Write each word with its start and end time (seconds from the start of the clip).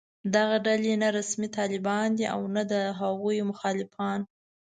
دغه 0.35 0.55
ډلې 0.65 0.93
نه 1.03 1.09
رسمي 1.17 1.49
طالبان 1.57 2.07
دي 2.17 2.25
او 2.33 2.41
نه 2.55 2.63
د 2.71 2.73
هغوی 2.99 3.37
مخالفان 3.51 4.19